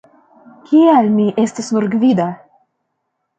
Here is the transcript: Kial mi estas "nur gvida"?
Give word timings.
Kial 0.69 1.09
mi 1.17 1.25
estas 1.43 1.69
"nur 1.75 1.87
gvida"? 1.97 2.27